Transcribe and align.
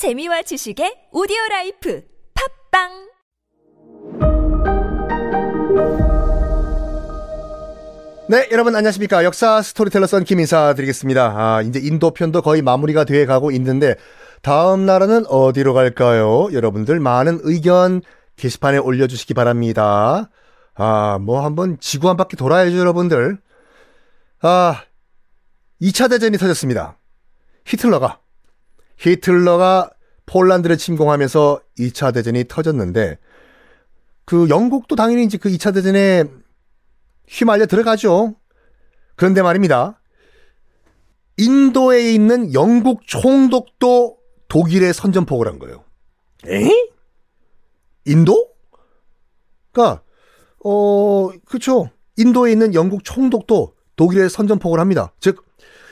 재미와 0.00 0.40
지식의 0.40 1.10
오디오 1.12 1.36
라이프 1.50 2.02
팟빵 2.72 2.88
네, 8.30 8.48
여러분 8.50 8.74
안녕하십니까. 8.74 9.24
역사 9.24 9.60
스토리텔러 9.60 10.06
썬킴 10.06 10.40
인사드리겠습니다. 10.40 11.34
아, 11.36 11.60
이제 11.60 11.80
인도 11.80 12.12
편도 12.12 12.40
거의 12.40 12.62
마무리가 12.62 13.04
돼 13.04 13.26
가고 13.26 13.50
있는데 13.50 13.96
다음 14.40 14.86
나라는 14.86 15.26
어디로 15.26 15.74
갈까요? 15.74 16.48
여러분들 16.50 16.98
많은 16.98 17.40
의견 17.42 18.00
게시판에 18.36 18.78
올려 18.78 19.06
주시기 19.06 19.34
바랍니다. 19.34 20.30
아, 20.76 21.18
뭐 21.20 21.44
한번 21.44 21.76
지구 21.78 22.08
한 22.08 22.16
바퀴 22.16 22.36
돌아야죠, 22.36 22.78
여러분들. 22.78 23.36
아, 24.40 24.82
2차 25.82 26.08
대전이 26.08 26.38
터졌습니다. 26.38 26.96
히틀러가, 27.66 28.19
히틀러가 29.00 29.90
폴란드를 30.26 30.76
침공하면서 30.76 31.60
2차 31.78 32.14
대전이 32.14 32.44
터졌는데, 32.48 33.18
그 34.26 34.48
영국도 34.48 34.94
당연히 34.94 35.24
이제 35.24 35.38
그 35.38 35.48
2차 35.48 35.74
대전에 35.74 36.24
휘말려 37.26 37.66
들어가죠. 37.66 38.36
그런데 39.16 39.42
말입니다. 39.42 40.00
인도에 41.36 42.12
있는 42.12 42.52
영국 42.52 43.06
총독도 43.06 44.18
독일에 44.48 44.92
선전포고를 44.92 45.50
한 45.52 45.58
거예요. 45.58 45.84
에? 46.46 46.70
인도? 48.04 48.50
그니까, 49.72 50.02
어, 50.64 51.30
그쵸. 51.46 51.88
인도에 52.16 52.52
있는 52.52 52.74
영국 52.74 53.04
총독도 53.04 53.74
독일에 53.96 54.28
선전포고를 54.28 54.80
합니다. 54.80 55.12
즉, 55.20 55.44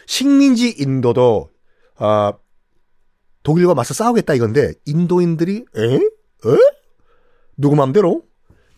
식민지 0.06 0.74
인도도, 0.78 1.50
아, 1.96 2.34
독일과 3.48 3.72
맞서 3.72 3.94
싸우겠다 3.94 4.34
이건데, 4.34 4.74
인도인들이, 4.84 5.64
에? 5.74 5.94
에? 5.94 6.58
누구 7.56 7.76
맘대로? 7.76 8.22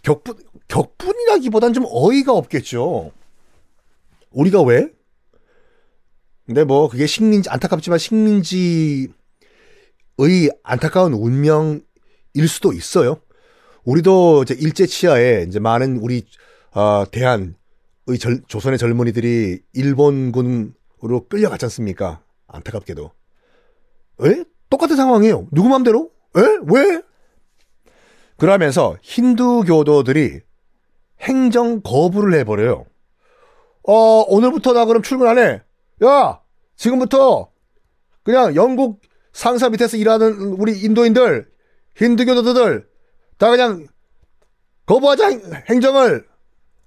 격분, 0.02 0.36
격분이라기보단 0.68 1.72
좀 1.72 1.86
어이가 1.88 2.32
없겠죠. 2.32 3.10
우리가 4.30 4.62
왜? 4.62 4.88
근데 6.46 6.62
뭐 6.62 6.88
그게 6.88 7.08
식민지 7.08 7.50
안타깝지만 7.50 7.98
식민지의 7.98 9.08
안타까운 10.62 11.14
운명일 11.14 12.46
수도 12.46 12.72
있어요. 12.72 13.20
우리도 13.82 14.44
이제 14.44 14.54
일제 14.54 14.86
치하에 14.86 15.46
이제 15.48 15.58
많은 15.58 15.96
우리 15.96 16.24
어, 16.74 17.04
대한의 17.10 17.54
절, 18.20 18.40
조선의 18.46 18.78
젊은이들이 18.78 19.62
일본군으로 19.72 21.26
끌려갔지 21.28 21.64
않습니까? 21.64 22.22
안타깝게도. 22.46 23.10
에? 24.26 24.44
똑같은 24.70 24.96
상황이에요. 24.96 25.48
누구 25.52 25.68
맘대로? 25.68 26.10
에? 26.36 26.40
왜? 26.66 27.02
그러면서 28.36 28.96
힌두교도들이 29.02 30.40
행정 31.20 31.82
거부를 31.82 32.38
해버려요. 32.38 32.86
어, 33.86 33.94
오늘부터 34.28 34.72
나 34.72 34.86
그럼 34.86 35.02
출근 35.02 35.26
안 35.28 35.38
해. 35.38 35.62
야, 36.04 36.40
지금부터 36.76 37.50
그냥 38.22 38.54
영국 38.54 39.02
상사 39.32 39.68
밑에서 39.68 39.96
일하는 39.96 40.32
우리 40.58 40.80
인도인들, 40.80 41.50
힌두교도들 41.96 42.88
다 43.36 43.50
그냥 43.50 43.86
거부하자 44.86 45.28
행정을 45.68 46.26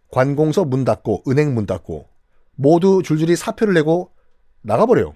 관공서 0.10 0.66
문 0.66 0.84
닫고 0.84 1.24
은행 1.28 1.54
문 1.54 1.66
닫고 1.66 2.08
모두 2.56 3.02
줄줄이 3.04 3.36
사표를 3.36 3.74
내고 3.74 4.12
나가버려요. 4.62 5.16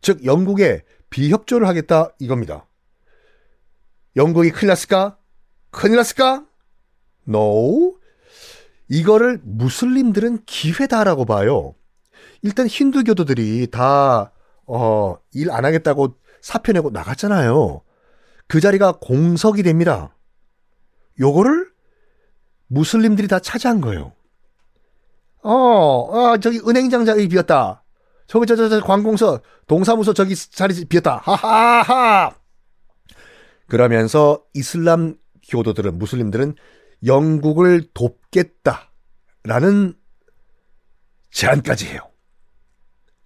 즉 0.00 0.24
영국에 0.24 0.82
비협조를 1.12 1.68
하겠다 1.68 2.08
이겁니다. 2.18 2.66
영국이 4.16 4.50
큰일 4.50 4.68
났을까? 4.68 5.16
큰일 5.70 5.96
났을까? 5.96 6.44
No. 7.28 7.96
이거를 8.88 9.40
무슬림들은 9.44 10.44
기회다라고 10.44 11.24
봐요. 11.24 11.74
일단 12.42 12.66
힌두교도들이 12.66 13.68
다, 13.70 14.32
어, 14.66 15.16
일 15.32 15.50
안 15.50 15.64
하겠다고 15.64 16.16
사표 16.40 16.72
내고 16.72 16.90
나갔잖아요. 16.90 17.82
그 18.48 18.60
자리가 18.60 18.98
공석이 19.00 19.62
됩니다. 19.62 20.14
요거를 21.20 21.70
무슬림들이 22.66 23.28
다 23.28 23.38
차지한 23.38 23.80
거예요. 23.80 24.12
어, 25.42 26.08
아, 26.32 26.38
저기 26.38 26.58
은행장 26.66 27.04
자리 27.04 27.28
비었다. 27.28 27.82
저기, 28.32 28.46
저, 28.46 28.56
저, 28.56 28.70
저, 28.70 28.80
관공서, 28.80 29.42
동사무소 29.66 30.14
저기 30.14 30.34
자리 30.34 30.86
비었다. 30.86 31.18
하하하! 31.18 32.34
그러면서 33.68 34.42
이슬람 34.54 35.16
교도들은, 35.50 35.98
무슬림들은 35.98 36.54
영국을 37.04 37.84
돕겠다라는 37.92 39.92
제안까지 41.30 41.88
해요. 41.88 42.10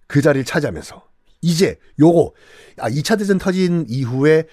그 0.07 0.21
자리를 0.21 0.43
차지하면서. 0.43 1.07
이제 1.41 1.79
요거, 2.01 2.33
아, 2.79 2.89
2차 2.89 3.17
대전 3.17 3.37
터진 3.37 3.85
이후에 3.87 4.43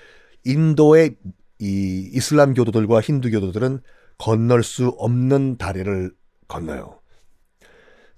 인도의 0.44 1.16
이 1.58 2.10
이슬람 2.12 2.54
교도들과 2.54 3.00
힌두 3.00 3.32
교도들은 3.32 3.80
건널 4.18 4.62
수 4.62 4.86
없는 4.98 5.56
다리를 5.56 6.14
건너요. 6.46 7.00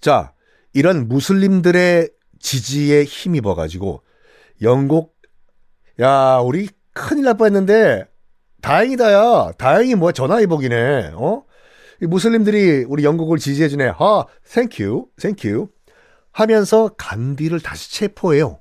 자, 0.02 0.34
이런 0.75 1.08
무슬림들의 1.08 2.10
지지에 2.41 3.04
힘입어 3.04 3.54
가지고 3.54 4.02
영국 4.62 5.16
야, 6.00 6.38
우리 6.38 6.69
큰일 6.92 7.24
날 7.24 7.34
뻔했는데 7.36 8.06
다행이다 8.62 9.12
야. 9.12 9.52
다행히 9.58 9.94
뭐야 9.94 10.12
전화위복이네. 10.12 11.12
어? 11.14 11.44
무슬림들이 12.00 12.84
우리 12.88 13.04
영국을 13.04 13.38
지지해 13.38 13.69
주네. 13.69 13.92
아, 13.98 14.25
Thank 14.53 15.09
you. 15.20 15.35
Thank 15.35 15.54
you. 15.54 15.69
하면서 16.32 16.88
간디를 16.98 17.60
다시 17.60 17.91
체포해요. 17.92 18.60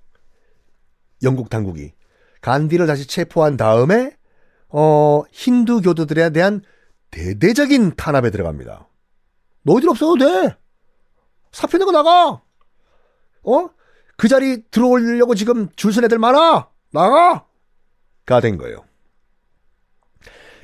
영국 1.24 1.50
당국이. 1.50 1.94
간디를 2.41 2.88
다시 2.88 3.08
체포한 3.08 3.58
다음에 3.58 4.12
어, 4.69 5.24
힌두 5.31 5.81
교도들에 5.81 6.30
대한 6.30 6.62
대대적인 7.12 7.96
탄압에 7.96 8.30
들어갑니다. 8.30 8.88
너희들 9.64 9.90
없어도 9.90 10.18
돼. 10.18 10.56
사표 11.52 11.78
내고 11.78 11.91
나가. 11.91 12.41
어? 13.46 13.70
그 14.18 14.28
자리 14.28 14.64
들어오려고 14.72 15.36
지금 15.36 15.68
줄 15.76 15.92
선 15.94 16.04
애들 16.06 16.18
많아. 16.20 16.70
나가. 16.92 17.46
가 18.26 18.40
된 18.40 18.58
거예요. 18.58 18.84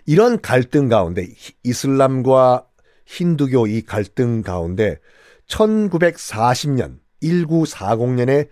이런 0.06 0.42
갈등 0.42 0.88
가운데 0.88 1.28
이슬람과 1.64 2.68
힌두교 3.06 3.68
이 3.68 3.82
갈등 3.84 4.42
가운데 4.42 5.00
1940년 5.48 7.00
1940년에 7.22 8.48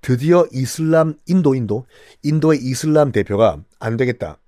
드디어 0.00 0.46
이슬람 0.52 1.14
인도 1.26 1.54
인도 1.54 1.86
인도의 2.22 2.60
이슬람 2.62 3.12
대표가 3.12 3.62
안 3.78 3.96
되겠다. 3.96 4.38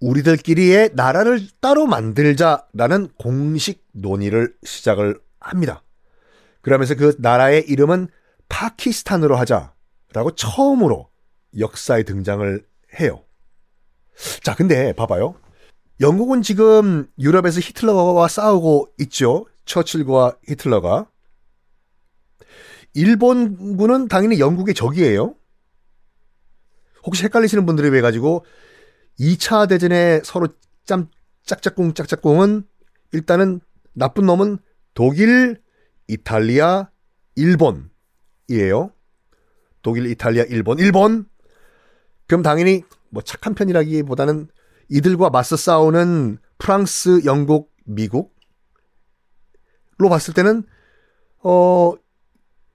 우리들끼리의 0.00 0.90
나라를 0.94 1.40
따로 1.60 1.86
만들자라는 1.86 3.08
공식 3.18 3.84
논의를 3.92 4.54
시작을 4.62 5.20
합니다. 5.40 5.82
그러면서 6.62 6.94
그 6.94 7.16
나라의 7.18 7.64
이름은 7.68 8.08
파키스탄으로 8.48 9.36
하자라고 9.36 10.34
처음으로 10.36 11.10
역사에 11.58 12.02
등장을 12.02 12.66
해요. 13.00 13.24
자, 14.42 14.54
근데 14.54 14.92
봐봐요. 14.92 15.34
영국은 16.00 16.42
지금 16.42 17.08
유럽에서 17.18 17.60
히틀러와 17.60 18.28
싸우고 18.28 18.88
있죠. 19.00 19.46
처칠과 19.64 20.38
히틀러가. 20.46 21.10
일본군은 22.94 24.08
당연히 24.08 24.40
영국의 24.40 24.74
적이에요. 24.74 25.34
혹시 27.04 27.24
헷갈리시는 27.24 27.66
분들이 27.66 27.90
왜 27.90 28.00
가지고 28.00 28.44
2차 29.20 29.68
대전에 29.68 30.20
서로 30.24 30.48
짬 30.84 31.08
짝짝꿍 31.44 31.94
짝짝꿍은 31.94 32.64
일단은 33.12 33.60
나쁜 33.94 34.26
놈은 34.26 34.58
독일, 34.94 35.60
이탈리아, 36.06 36.90
일본 37.34 37.90
이에요. 38.48 38.92
독일, 39.82 40.06
이탈리아, 40.06 40.44
일본, 40.44 40.78
일본. 40.78 41.26
그럼 42.26 42.42
당연히 42.42 42.82
뭐 43.10 43.22
착한 43.22 43.54
편이라기보다는 43.54 44.48
이들과 44.88 45.30
맞서 45.30 45.56
싸우는 45.56 46.38
프랑스, 46.58 47.22
영국, 47.24 47.72
미국로 47.84 48.30
봤을 50.08 50.34
때는 50.34 50.62
어 51.42 51.94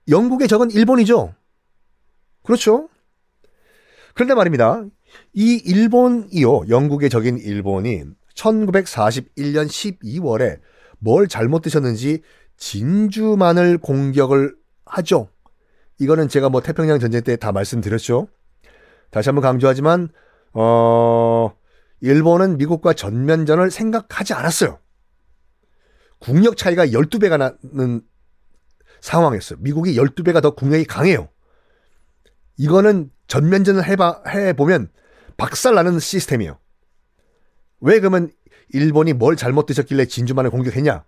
영국의 0.08 0.48
적은 0.48 0.70
일본이죠. 0.70 1.34
그렇죠. 2.42 2.88
그런데 4.14 4.34
말입니다. 4.34 4.84
이 5.32 5.54
일본이요. 5.64 6.68
영국의 6.68 7.10
적인 7.10 7.38
일본이 7.38 8.02
1941년 8.34 9.66
12월에 9.68 10.60
뭘 10.98 11.28
잘못 11.28 11.62
드셨는지 11.62 12.22
진주만을 12.56 13.78
공격을 13.78 14.56
하죠. 14.84 15.28
이거는 15.98 16.28
제가 16.28 16.48
뭐 16.48 16.60
태평양 16.60 16.98
전쟁 16.98 17.22
때 17.22 17.36
다 17.36 17.52
말씀드렸죠. 17.52 18.28
다시 19.10 19.28
한번 19.28 19.42
강조하지만 19.42 20.08
어, 20.52 21.54
일본은 22.00 22.58
미국과 22.58 22.92
전면전을 22.94 23.70
생각하지 23.70 24.34
않았어요. 24.34 24.78
국력 26.18 26.56
차이가 26.56 26.86
12배가 26.86 27.38
나는 27.38 28.02
상황이었어요. 29.00 29.58
미국이 29.60 29.94
12배가 29.96 30.42
더 30.42 30.54
국력이 30.54 30.84
강해요. 30.84 31.28
이거는 32.56 33.10
전면전을 33.26 33.84
해봐, 33.84 34.22
해보면 34.28 34.88
박살나는 35.36 35.98
시스템이에요. 35.98 36.58
왜 37.80 37.98
그러면 38.00 38.30
일본이 38.70 39.12
뭘 39.12 39.36
잘못 39.36 39.66
드셨길래 39.66 40.06
진주만을 40.06 40.50
공격했냐? 40.50 41.04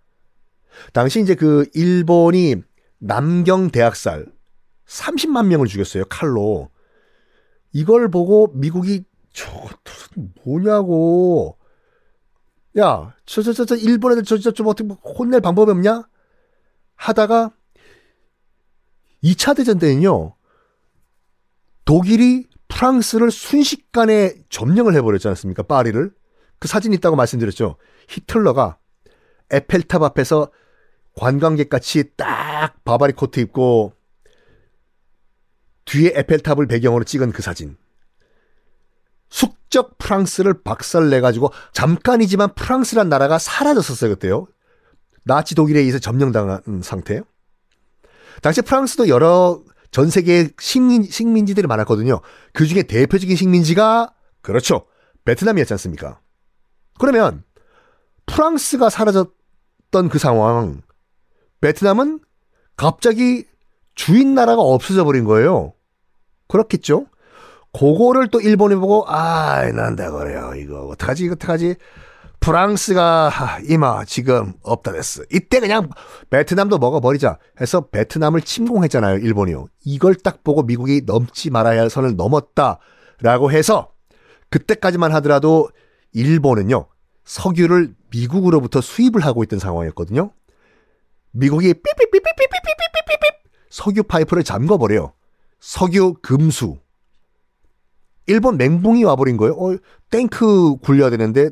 당시 0.92 1.20
이제 1.22 1.34
그 1.34 1.66
일본이 1.74 2.56
남경 2.98 3.70
대학살 3.70 4.26
30만 4.86 5.46
명을 5.46 5.66
죽였어요. 5.66 6.04
칼로. 6.06 6.70
이걸 7.72 8.10
보고 8.10 8.48
미국이 8.54 9.04
저거 9.32 9.68
뭐냐고. 10.44 11.58
야, 12.78 13.14
저, 13.24 13.42
저, 13.42 13.52
저, 13.52 13.64
저, 13.64 13.74
일본 13.74 14.12
애들 14.12 14.24
저, 14.24 14.38
저, 14.38 14.50
좀 14.50 14.66
어떻게 14.66 14.88
혼낼 15.02 15.40
방법이 15.40 15.70
없냐? 15.70 16.08
하다가 16.94 17.52
2차 19.22 19.56
대전 19.56 19.78
때는요, 19.78 20.34
독일이 21.84 22.46
프랑스를 22.68 23.30
순식간에 23.30 24.34
점령을 24.48 24.94
해버렸지 24.94 25.28
않습니까? 25.28 25.62
파리를. 25.62 26.12
그 26.58 26.68
사진 26.68 26.92
있다고 26.92 27.16
말씀드렸죠. 27.16 27.76
히틀러가 28.08 28.78
에펠탑 29.50 30.02
앞에서 30.02 30.50
관광객 31.14 31.68
같이 31.68 32.04
딱 32.16 32.74
바바리 32.84 33.12
코트 33.12 33.40
입고 33.40 33.92
뒤에 35.86 36.12
에펠탑을 36.14 36.66
배경으로 36.66 37.04
찍은 37.04 37.32
그 37.32 37.42
사진. 37.42 37.76
숙적 39.28 39.98
프랑스를 39.98 40.62
박살내가지고 40.62 41.50
잠깐이지만 41.72 42.54
프랑스란 42.54 43.08
나라가 43.08 43.38
사라졌었어요, 43.38 44.10
그때요. 44.10 44.46
나치 45.24 45.54
독일에 45.54 45.80
의해서 45.80 45.98
점령당한 45.98 46.60
상태. 46.82 47.22
당시 48.42 48.62
프랑스도 48.62 49.08
여러 49.08 49.62
전 49.90 50.10
세계의 50.10 50.50
식민, 50.60 51.02
식민지들이 51.02 51.66
많았거든요. 51.66 52.20
그 52.52 52.66
중에 52.66 52.82
대표적인 52.82 53.34
식민지가, 53.34 54.12
그렇죠. 54.42 54.86
베트남이었지 55.24 55.72
않습니까? 55.74 56.20
그러면, 56.98 57.42
프랑스가 58.26 58.90
사라졌던 58.90 60.08
그 60.10 60.18
상황, 60.18 60.82
베트남은 61.60 62.20
갑자기 62.76 63.46
주인 63.94 64.34
나라가 64.34 64.60
없어져 64.60 65.04
버린 65.04 65.24
거예요. 65.24 65.72
그렇겠죠? 66.48 67.06
그거를 67.72 68.28
또 68.28 68.40
일본이 68.40 68.74
보고, 68.74 69.04
아, 69.06 69.64
난다 69.72 70.10
그래요. 70.10 70.52
이거, 70.56 70.86
어떡하지, 70.86 71.28
어떡하지? 71.30 71.76
프랑스가 72.40 73.58
이마 73.68 74.04
지금 74.04 74.54
없다 74.62 74.92
됐어. 74.92 75.22
이때 75.32 75.58
그냥 75.58 75.90
베트남도 76.30 76.78
먹어버리자 76.78 77.38
해서 77.60 77.88
베트남을 77.88 78.42
침공했잖아요. 78.42 79.18
일본이요. 79.18 79.66
이걸 79.84 80.14
딱 80.14 80.44
보고 80.44 80.62
미국이 80.62 81.02
넘지 81.04 81.50
말아야 81.50 81.80
할 81.80 81.90
선을 81.90 82.14
넘었다라고 82.16 83.50
해서 83.50 83.90
그때까지만 84.50 85.12
하더라도 85.14 85.68
일본은요. 86.12 86.86
석유를 87.24 87.94
미국으로부터 88.10 88.80
수입을 88.80 89.24
하고 89.24 89.42
있던 89.42 89.58
상황이었거든요. 89.58 90.30
미국이 91.32 91.74
삐삐삐삐삐삐삐삐삐삐 91.74 93.26
석유 93.70 94.04
파이프를 94.04 94.44
잠궈버려요. 94.44 95.12
석유 95.60 96.14
금수. 96.22 96.78
일본 98.26 98.56
맹붕이 98.56 99.04
와버린 99.04 99.36
거예요. 99.36 99.54
어, 99.54 99.76
탱크 100.10 100.76
굴려야 100.76 101.10
되는데 101.10 101.50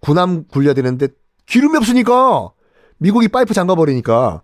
군함 0.00 0.46
굴려야 0.48 0.74
되는데 0.74 1.08
기름이 1.46 1.76
없으니까 1.78 2.52
미국이 2.98 3.28
파이프 3.28 3.54
잠가버리니까 3.54 4.42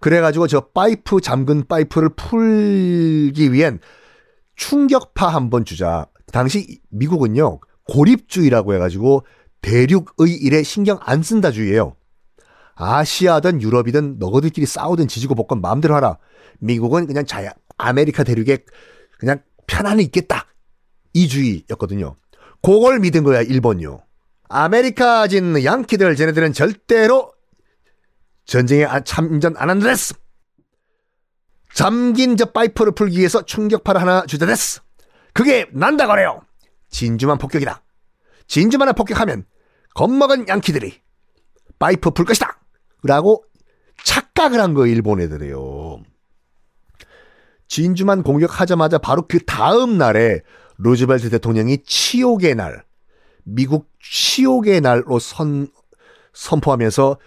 그래가지고 0.00 0.46
저 0.46 0.60
파이프 0.60 1.20
잠근 1.20 1.64
파이프를 1.66 2.10
풀기 2.10 3.52
위한 3.52 3.78
충격파 4.56 5.28
한번 5.28 5.64
주자. 5.64 6.06
당시 6.32 6.80
미국은요 6.90 7.60
고립주의라고 7.88 8.74
해가지고 8.74 9.24
대륙의 9.60 10.34
일에 10.40 10.62
신경 10.62 10.98
안 11.02 11.22
쓴다 11.22 11.50
주의예요. 11.50 11.94
아시아든 12.74 13.60
유럽이든 13.60 14.18
너희들끼리 14.18 14.66
싸우든 14.66 15.08
지지고 15.08 15.34
볶건 15.34 15.60
마음대로 15.60 15.94
하라. 15.94 16.18
미국은 16.58 17.06
그냥 17.06 17.26
자야 17.26 17.52
아메리카 17.82 18.22
대륙에 18.24 18.64
그냥 19.18 19.42
편안히 19.66 20.04
있겠다. 20.04 20.46
이 21.12 21.28
주의였거든요. 21.28 22.16
그걸 22.62 23.00
믿은 23.00 23.24
거야 23.24 23.42
일본요. 23.42 24.00
아메리카진 24.48 25.64
양키들 25.64 26.14
쟤네들은 26.14 26.52
절대로 26.52 27.32
전쟁에 28.44 28.86
참전 29.04 29.56
안 29.56 29.70
한다 29.70 29.88
됐어. 29.88 30.14
잠긴 31.74 32.36
저 32.36 32.46
파이프를 32.46 32.92
풀기 32.92 33.18
위해서 33.18 33.44
충격파를 33.44 34.00
하나 34.00 34.26
주자 34.26 34.46
됐어. 34.46 34.82
그게 35.32 35.66
난다 35.72 36.06
그래요. 36.06 36.42
진주만 36.90 37.38
폭격이다. 37.38 37.82
진주만을 38.46 38.92
폭격하면 38.92 39.46
겁먹은 39.94 40.48
양키들이 40.48 41.00
파이프 41.78 42.10
풀 42.10 42.26
것이다. 42.26 42.60
라고 43.04 43.44
착각을 44.04 44.60
한 44.60 44.74
거예요, 44.74 44.94
일본 44.94 45.20
애들이요. 45.20 46.02
진주만 47.72 48.22
공격하자마자 48.22 48.98
바로 48.98 49.26
그 49.26 49.42
다음 49.46 49.96
날에 49.96 50.42
루즈벨트 50.76 51.30
대통령이 51.30 51.78
치욕의 51.86 52.54
날, 52.54 52.84
미국 53.44 53.88
치욕의 54.02 54.82
날로 54.82 55.18
선, 55.18 55.68
선포하면서 56.34 57.18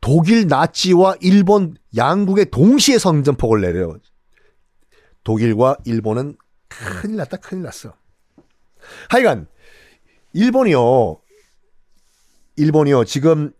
독일 0.00 0.46
나치와 0.46 1.16
일본 1.20 1.76
양국에 1.94 2.46
동시에 2.46 2.96
선전폭을 2.96 3.60
내려요. 3.60 3.98
독일과 5.22 5.76
일본은 5.84 6.38
큰일 6.68 7.16
났다, 7.16 7.36
큰일 7.36 7.64
났어. 7.64 7.92
하여간, 9.10 9.48
일본이요, 10.32 11.20
일본이요, 12.56 13.04
지금 13.04 13.52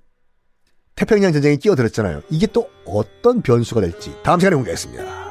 태평양 0.95 1.35
전쟁에 1.35 1.57
끼어들었잖아요. 1.57 2.23
이게 2.31 2.47
또 2.47 2.71
어떤 2.87 3.43
변수가 3.43 3.83
될지 3.83 4.17
다음 4.23 4.41
시간에 4.41 4.57
공개하겠습니다. 4.57 5.30